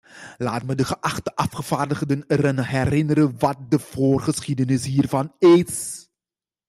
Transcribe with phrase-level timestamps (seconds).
[0.37, 6.07] Laat me de geachte afgevaardigden eraan herinneren wat de voorgeschiedenis hiervan is.